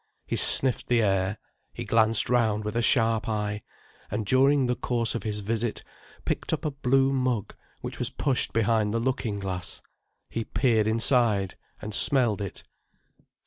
He 0.25 0.35
sniffed 0.35 0.87
the 0.87 1.03
air: 1.03 1.37
he 1.73 1.83
glanced 1.85 2.27
round 2.27 2.63
with 2.65 2.75
a 2.75 2.81
sharp 2.81 3.29
eye: 3.29 3.61
and 4.09 4.25
during 4.25 4.65
the 4.65 4.75
course 4.75 5.13
of 5.13 5.21
his 5.21 5.41
visit 5.41 5.83
picked 6.25 6.51
up 6.51 6.65
a 6.65 6.71
blue 6.71 7.13
mug 7.13 7.53
which 7.81 7.99
was 7.99 8.09
pushed 8.09 8.51
behind 8.51 8.95
the 8.95 8.99
looking 8.99 9.37
glass. 9.37 9.83
He 10.27 10.43
peered 10.43 10.87
inside—and 10.87 11.93
smelled 11.93 12.41
it. 12.41 12.63